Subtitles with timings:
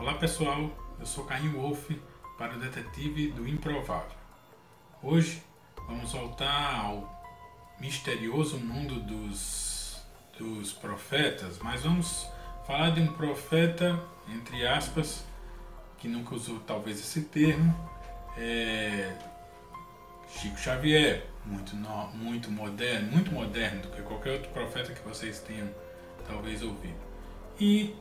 [0.00, 1.90] Olá pessoal, eu sou Caim Wolf
[2.38, 4.16] para o Detetive do Improvável.
[5.02, 5.42] Hoje
[5.86, 7.22] vamos voltar ao
[7.78, 10.02] misterioso mundo dos,
[10.38, 12.26] dos profetas, mas vamos
[12.66, 15.22] falar de um profeta, entre aspas,
[15.98, 17.78] que nunca usou talvez esse termo,
[18.38, 19.14] é
[20.30, 25.40] Chico Xavier, muito, no, muito moderno, muito moderno do que qualquer outro profeta que vocês
[25.40, 25.68] tenham
[26.26, 26.96] talvez ouvido.
[27.60, 27.94] E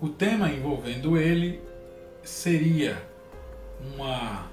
[0.00, 1.60] o tema envolvendo ele
[2.22, 3.00] seria
[3.94, 4.50] uma,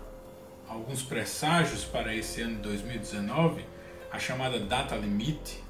[0.68, 3.66] alguns presságios para esse ano de 2019,
[4.12, 5.64] a chamada data limite,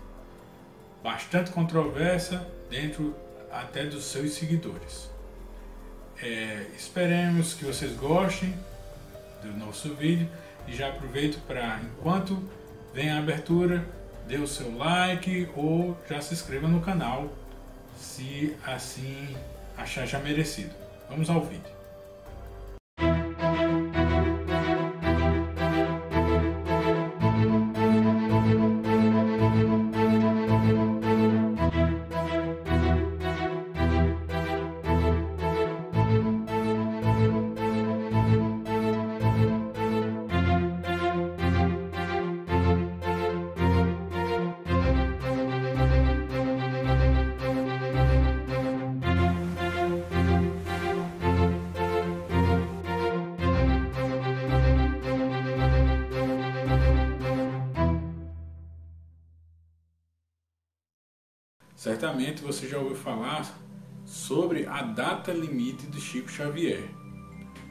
[1.03, 3.15] bastante controversa dentro
[3.51, 5.09] até dos seus seguidores.
[6.21, 8.53] É, esperemos que vocês gostem
[9.43, 10.27] do nosso vídeo
[10.67, 12.41] e já aproveito para, enquanto
[12.93, 13.87] vem a abertura,
[14.27, 17.31] dê o seu like ou já se inscreva no canal
[17.97, 19.35] se assim
[19.77, 20.73] achar já merecido.
[21.09, 21.76] Vamos ao vídeo.
[61.77, 63.47] Certamente você já ouviu falar
[64.03, 66.89] sobre a data limite de Chico Xavier.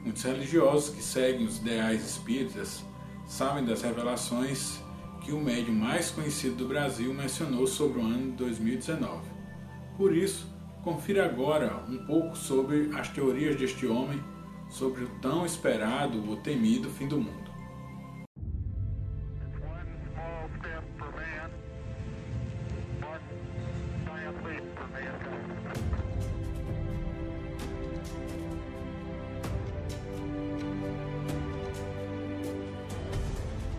[0.04, 2.84] Muitos religiosos que seguem os ideais espíritas
[3.26, 4.80] sabem das revelações
[5.22, 9.28] que o médium mais conhecido do Brasil mencionou sobre o ano de 2019.
[9.96, 10.46] Por isso,
[10.84, 14.22] confira agora um pouco sobre as teorias deste homem
[14.70, 17.45] sobre o tão esperado ou temido fim do mundo.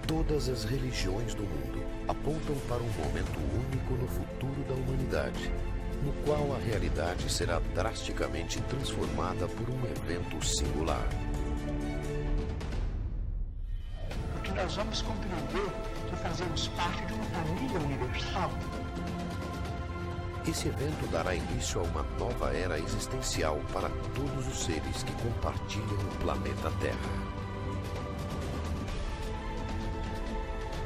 [0.08, 5.52] Todas as religiões do mundo apontam para um momento único no futuro da humanidade,
[6.02, 11.06] no qual a realidade será drasticamente transformada por um evento singular.
[14.32, 15.70] Porque nós vamos compreender
[16.10, 18.52] que fazemos parte de uma família universal.
[20.48, 26.00] Esse evento dará início a uma nova era existencial para todos os seres que compartilham
[26.00, 27.47] o planeta Terra.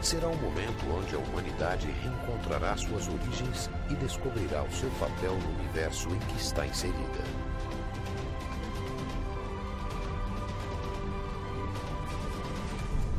[0.02, 5.60] Será um momento onde a humanidade reencontrará suas origens e descobrirá o seu papel no
[5.60, 7.24] universo em que está inserida.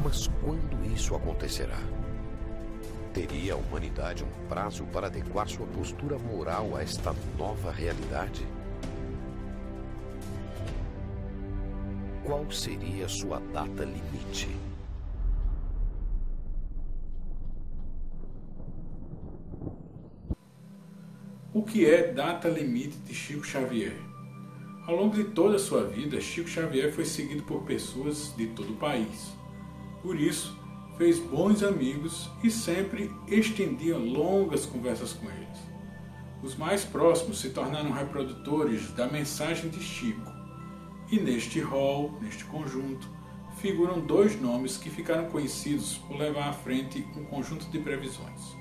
[0.03, 1.79] Mas quando isso acontecerá?
[3.15, 8.45] Teria a humanidade um prazo para adequar sua postura moral a esta nova realidade?
[12.25, 14.72] Qual seria sua data limite?
[21.63, 23.97] O que é data limite de Chico Xavier?
[24.85, 28.73] Ao longo de toda a sua vida, Chico Xavier foi seguido por pessoas de todo
[28.73, 29.33] o país.
[30.03, 30.59] Por isso,
[30.99, 35.59] fez bons amigos e sempre estendia longas conversas com eles.
[36.43, 40.33] Os mais próximos se tornaram reprodutores da mensagem de Chico.
[41.13, 43.09] E neste rol, neste conjunto,
[43.59, 48.57] figuram dois nomes que ficaram conhecidos por levar à frente um conjunto de previsões: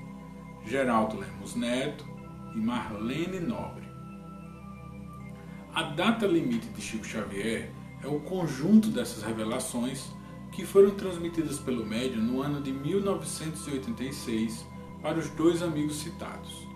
[0.64, 2.11] Geraldo Lemos Neto
[2.54, 3.84] e Marlene Nobre.
[5.74, 7.70] A data limite de Chico Xavier
[8.02, 10.10] é o conjunto dessas revelações
[10.52, 14.66] que foram transmitidas pelo médium no ano de 1986
[15.00, 16.68] para os dois amigos citados.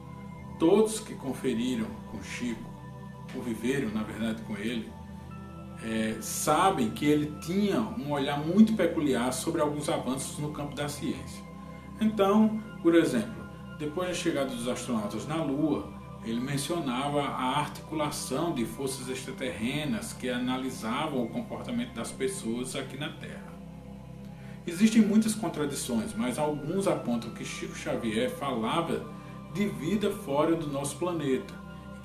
[0.59, 2.65] Todos que conferiram com Chico,
[3.35, 4.91] ou viveram na verdade com ele,
[5.83, 10.89] é, sabem que ele tinha um olhar muito peculiar sobre alguns avanços no campo da
[10.89, 11.45] ciência.
[12.01, 13.36] Então, por exemplo,
[13.79, 15.89] depois da chegada dos astronautas na Lua,
[16.25, 23.11] ele mencionava a articulação de forças extraterrenas que analisavam o comportamento das pessoas aqui na
[23.11, 23.55] Terra.
[24.67, 29.07] Existem muitas contradições, mas alguns apontam que Chico Xavier falava
[29.55, 31.55] de vida fora do nosso planeta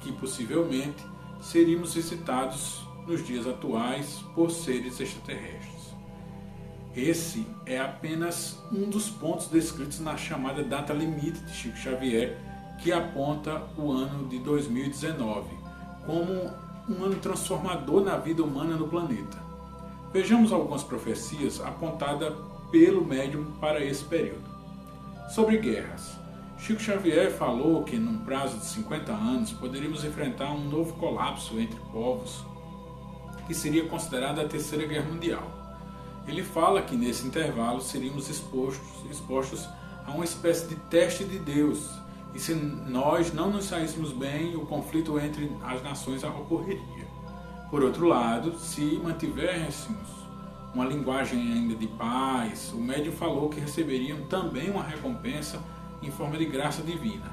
[0.01, 1.03] que possivelmente
[1.41, 5.80] seríamos visitados nos dias atuais por seres extraterrestres.
[6.95, 12.37] Esse é apenas um dos pontos descritos na chamada data limite de Chico Xavier,
[12.79, 15.49] que aponta o ano de 2019
[16.05, 16.51] como
[16.89, 19.37] um ano transformador na vida humana no planeta.
[20.11, 22.33] Vejamos algumas profecias apontadas
[22.69, 24.43] pelo médium para esse período.
[25.29, 26.19] Sobre guerras.
[26.57, 31.79] Chico Xavier falou que, num prazo de 50 anos, poderíamos enfrentar um novo colapso entre
[31.91, 32.45] povos,
[33.47, 35.60] que seria considerada a Terceira Guerra Mundial.
[36.31, 39.67] Ele fala que nesse intervalo seríamos expostos, expostos
[40.07, 41.89] a uma espécie de teste de Deus,
[42.33, 47.05] e se nós não nos saíssemos bem, o conflito entre as nações ocorreria.
[47.69, 50.07] Por outro lado, se mantivéssemos
[50.73, 55.61] uma linguagem ainda de paz, o médium falou que receberiam também uma recompensa
[56.01, 57.29] em forma de graça divina.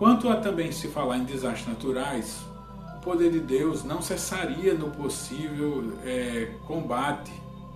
[0.00, 2.44] Quanto a também se falar em desastres naturais,
[3.06, 7.32] poder de Deus não cessaria no possível é, combate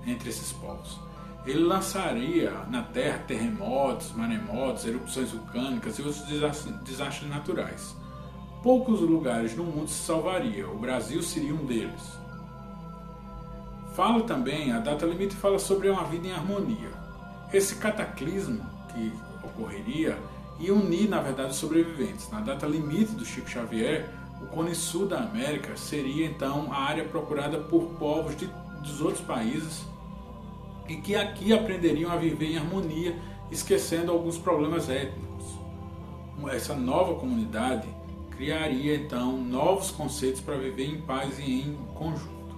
[0.07, 0.99] entre esses povos
[1.47, 6.25] ele lançaria na Terra terremotos, maremotos, erupções vulcânicas e outros
[6.83, 7.97] desastres naturais.
[8.63, 12.19] Poucos lugares no mundo se salvariam, o Brasil seria um deles.
[13.95, 16.91] Fala também, a data limite fala sobre uma vida em harmonia.
[17.53, 18.61] Esse cataclismo
[18.93, 19.13] que
[19.43, 20.19] ocorreria
[20.59, 22.31] ia unir, na verdade, os sobreviventes.
[22.31, 24.09] Na data limite do Chico Xavier,
[24.43, 28.49] o Cone Sul da América seria então a área procurada por povos de,
[28.83, 29.85] dos outros países
[30.89, 33.17] e que aqui aprenderiam a viver em harmonia,
[33.51, 35.29] esquecendo alguns problemas étnicos.
[36.51, 37.87] Essa nova comunidade
[38.31, 42.57] criaria então novos conceitos para viver em paz e em conjunto.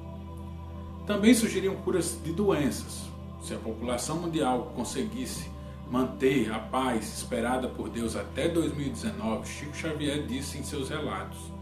[1.04, 3.10] Também surgiriam curas de doenças.
[3.42, 5.50] Se a população mundial conseguisse
[5.90, 11.52] manter a paz esperada por Deus até 2019, Chico Xavier disse em seus relatos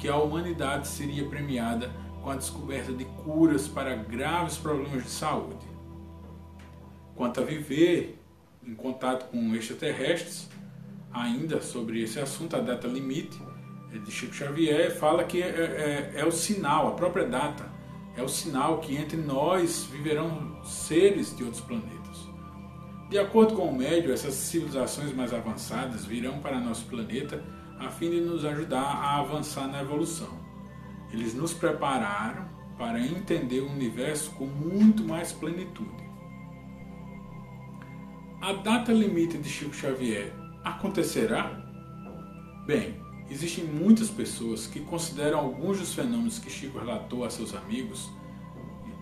[0.00, 1.90] que a humanidade seria premiada
[2.22, 5.66] com a descoberta de curas para graves problemas de saúde.
[7.14, 8.18] Quanto a viver
[8.66, 10.48] em contato com extraterrestres,
[11.12, 13.40] ainda sobre esse assunto, a data limite
[13.92, 15.46] é de Chico Xavier fala que é,
[16.14, 17.68] é, é o sinal, a própria data,
[18.16, 22.00] é o sinal que entre nós viverão seres de outros planetas.
[23.10, 27.42] De acordo com o médio, essas civilizações mais avançadas virão para nosso planeta
[27.80, 30.38] a fim de nos ajudar a avançar na evolução.
[31.12, 32.46] Eles nos prepararam
[32.78, 36.08] para entender o universo com muito mais plenitude.
[38.40, 40.32] A data limite de Chico Xavier
[40.64, 41.60] acontecerá?
[42.66, 43.00] Bem,
[43.30, 48.10] existem muitas pessoas que consideram alguns dos fenômenos que Chico relatou a seus amigos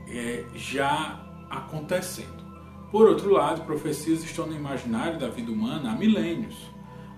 [0.09, 2.47] é, já acontecendo.
[2.91, 6.57] Por outro lado, profecias estão no imaginário da vida humana há milênios.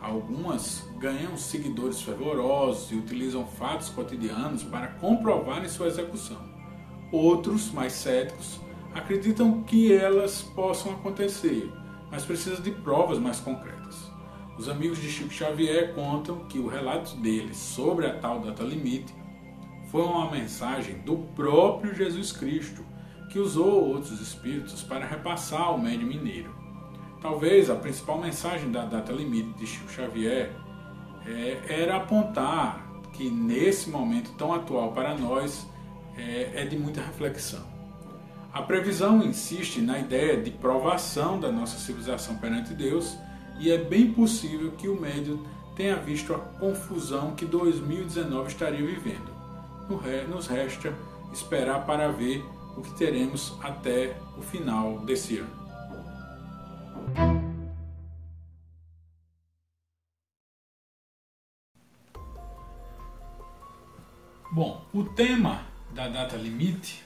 [0.00, 6.38] Algumas ganham seguidores fervorosos e utilizam fatos cotidianos para comprovarem sua execução.
[7.12, 8.60] Outros, mais céticos,
[8.94, 11.70] acreditam que elas possam acontecer
[12.10, 14.10] mas precisa de provas mais concretas.
[14.58, 19.14] Os amigos de Chico Xavier contam que o relato deles sobre a tal data limite
[19.90, 22.84] foi uma mensagem do próprio Jesus Cristo,
[23.30, 26.54] que usou outros espíritos para repassar ao médium mineiro.
[27.20, 30.52] Talvez a principal mensagem da data limite de Chico Xavier
[31.26, 35.66] é, era apontar que nesse momento tão atual para nós
[36.16, 37.62] é, é de muita reflexão.
[38.52, 43.16] A previsão insiste na ideia de provação da nossa civilização perante Deus
[43.58, 45.44] e é bem possível que o médium
[45.76, 49.30] tenha visto a confusão que 2019 estaria vivendo.
[50.28, 50.94] Nos resta
[51.32, 52.44] esperar para ver
[52.76, 55.59] o que teremos até o final desse ano.
[64.92, 67.04] O tema da data limite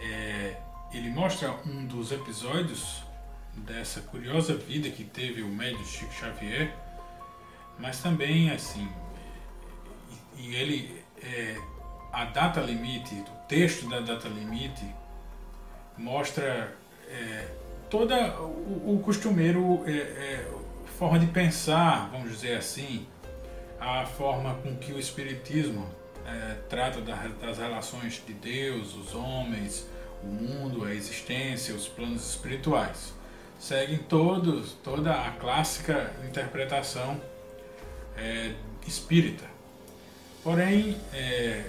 [0.00, 0.56] é,
[0.92, 3.02] ele mostra um dos episódios
[3.54, 6.74] dessa curiosa vida que teve o médio Chico Xavier,
[7.78, 8.88] mas também assim,
[10.36, 11.56] e ele é,
[12.12, 14.84] a data limite, o texto da data limite
[15.96, 16.76] mostra
[17.08, 17.48] é,
[17.88, 20.52] toda o, o costumeiro é, é,
[20.98, 23.06] forma de pensar, vamos dizer assim,
[23.78, 25.86] a forma com que o espiritismo
[26.26, 29.86] é, trata das relações de Deus, os homens,
[30.22, 33.14] o mundo, a existência, os planos espirituais.
[33.58, 37.20] Seguem todos, toda a clássica interpretação
[38.16, 38.52] é,
[38.86, 39.44] espírita.
[40.42, 41.64] Porém, é,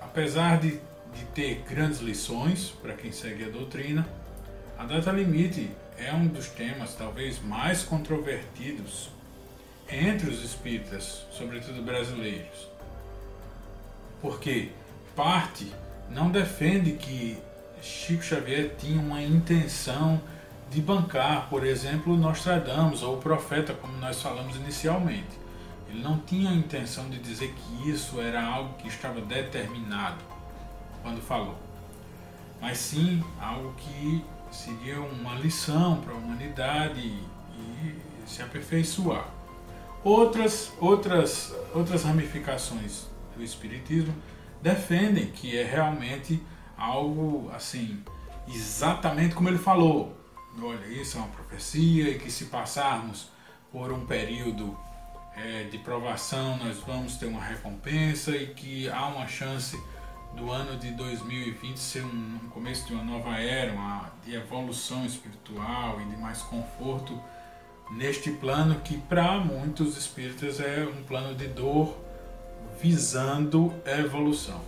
[0.00, 0.80] apesar de,
[1.14, 4.08] de ter grandes lições para quem segue a doutrina,
[4.78, 9.10] a data limite é um dos temas talvez mais controvertidos
[9.88, 12.68] entre os espíritas, sobretudo brasileiros.
[14.20, 14.70] Porque
[15.16, 15.72] parte
[16.10, 17.38] não defende que
[17.82, 20.20] Chico Xavier tinha uma intenção
[20.70, 25.38] de bancar, por exemplo, Nostradamus ou o profeta, como nós falamos inicialmente.
[25.88, 30.18] Ele não tinha a intenção de dizer que isso era algo que estava determinado
[31.02, 31.56] quando falou,
[32.60, 37.96] mas sim algo que seria uma lição para a humanidade e
[38.26, 39.26] se aperfeiçoar.
[40.04, 43.09] Outras, outras, outras ramificações
[43.40, 44.14] do Espiritismo
[44.62, 46.40] defendem que é realmente
[46.76, 48.02] algo assim,
[48.46, 50.16] exatamente como ele falou.
[50.62, 53.30] Olha, isso é uma profecia e que se passarmos
[53.72, 54.76] por um período
[55.34, 59.80] é, de provação nós vamos ter uma recompensa e que há uma chance
[60.34, 65.06] do ano de 2020 ser um, um começo de uma nova era, uma, de evolução
[65.06, 67.18] espiritual e de mais conforto
[67.92, 72.09] neste plano que para muitos espíritas é um plano de dor
[72.80, 74.60] visando evolução.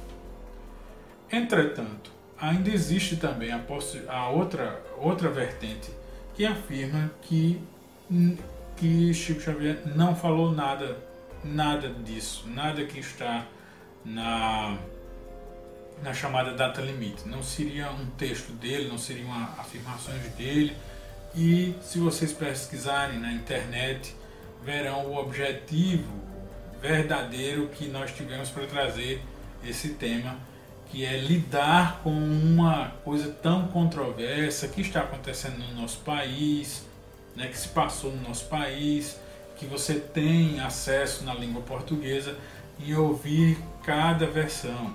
[1.31, 3.65] Entretanto, ainda existe também a,
[4.09, 5.91] a outra, outra vertente
[6.35, 7.61] que afirma que,
[8.77, 10.99] que Chico Xavier não falou nada,
[11.43, 13.47] nada disso, nada que está
[14.05, 14.77] na,
[16.03, 17.27] na chamada data limite.
[17.29, 20.77] Não seria um texto dele, não seriam afirmações dele.
[21.35, 24.15] E se vocês pesquisarem na internet,
[24.63, 26.22] verão o objetivo
[26.83, 29.23] verdadeiro que nós tivemos para trazer
[29.65, 30.37] esse tema
[30.91, 36.85] que é lidar com uma coisa tão controversa que está acontecendo no nosso país,
[37.35, 39.19] né, que se passou no nosso país,
[39.57, 42.37] que você tem acesso na língua portuguesa
[42.79, 44.95] e ouvir cada versão.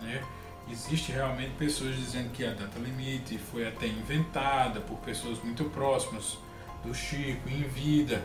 [0.00, 0.20] Né?
[0.68, 6.38] Existe realmente pessoas dizendo que a data limite foi até inventada por pessoas muito próximas
[6.84, 8.20] do Chico em vida.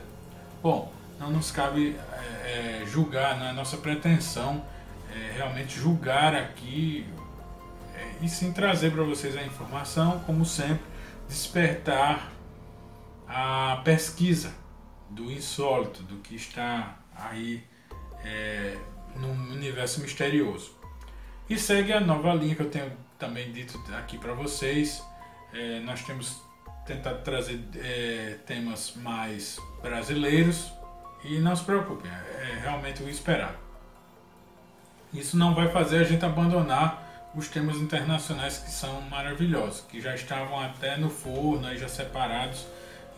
[0.63, 0.91] Bom,
[1.21, 1.95] não nos cabe
[2.43, 4.65] é, julgar, não é nossa pretensão
[5.13, 7.05] é, realmente julgar aqui
[7.93, 10.83] é, e sim trazer para vocês a informação, como sempre,
[11.29, 12.31] despertar
[13.27, 14.51] a pesquisa
[15.11, 17.63] do insólito, do que está aí
[18.25, 18.75] é,
[19.15, 20.75] no universo misterioso.
[21.47, 25.03] E segue a nova linha que eu tenho também dito aqui para vocês.
[25.53, 26.41] É, nós temos
[26.85, 30.80] tentado trazer é, temas mais brasileiros
[31.23, 33.57] e não se preocupem, é realmente o esperado.
[35.13, 40.15] Isso não vai fazer a gente abandonar os temas internacionais que são maravilhosos, que já
[40.15, 42.65] estavam até no forno, aí já separados,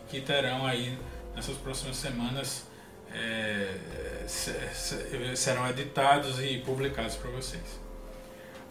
[0.08, 0.98] que terão aí
[1.34, 2.66] nessas próximas semanas
[3.12, 7.80] é, serão editados e publicados para vocês.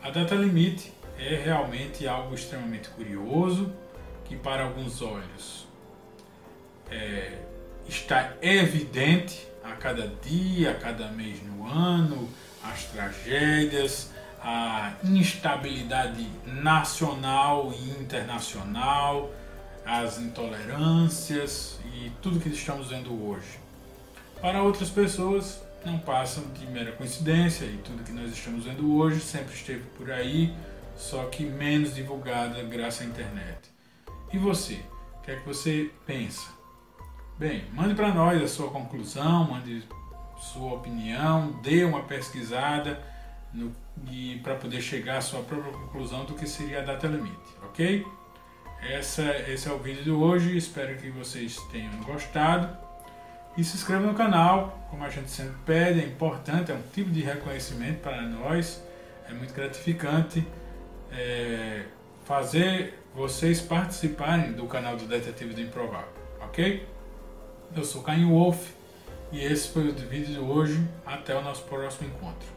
[0.01, 3.73] A data limite é realmente algo extremamente curioso,
[4.25, 5.67] que para alguns olhos
[6.89, 7.37] é,
[7.87, 12.29] está evidente a cada dia, a cada mês no ano,
[12.63, 14.09] as tragédias,
[14.41, 19.31] a instabilidade nacional e internacional,
[19.85, 23.59] as intolerâncias e tudo que estamos vendo hoje.
[24.41, 29.19] Para outras pessoas, não passam de mera coincidência e tudo que nós estamos vendo hoje
[29.19, 30.53] sempre esteve por aí,
[30.97, 33.59] só que menos divulgada graças à internet.
[34.31, 34.79] E você?
[35.17, 36.62] O que é que você pensa?
[37.37, 39.83] Bem, mande para nós a sua conclusão, mande
[40.37, 43.01] sua opinião, dê uma pesquisada
[44.43, 48.05] para poder chegar à sua própria conclusão do que seria a data limite, ok?
[48.81, 52.77] Essa, esse é o vídeo de hoje, espero que vocês tenham gostado.
[53.57, 57.09] E se inscreva no canal, como a gente sempre pede, é importante, é um tipo
[57.09, 58.83] de reconhecimento para nós,
[59.27, 60.45] é muito gratificante
[61.11, 61.85] é,
[62.25, 66.92] fazer vocês participarem do canal do Detetive do Improvável, ok?
[67.75, 68.69] Eu sou Caio Wolf
[69.31, 70.87] e esse foi o vídeo de hoje.
[71.03, 72.47] Até o nosso próximo encontro.